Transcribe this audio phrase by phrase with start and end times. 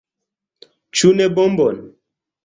[1.01, 1.77] Ĉu ne bombon?